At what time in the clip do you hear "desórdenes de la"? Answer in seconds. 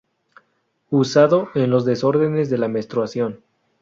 1.85-2.67